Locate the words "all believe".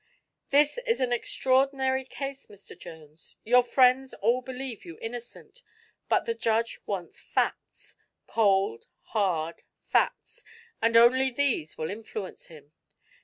4.15-4.83